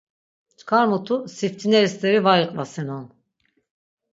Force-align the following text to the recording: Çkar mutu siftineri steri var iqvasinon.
Çkar 0.57 0.85
mutu 0.91 1.15
siftineri 1.35 1.89
steri 1.93 2.19
var 2.25 2.39
iqvasinon. 2.45 3.05